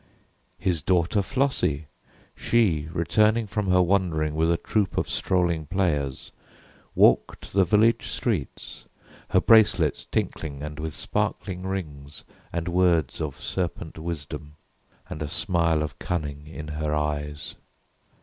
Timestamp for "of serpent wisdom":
13.21-14.55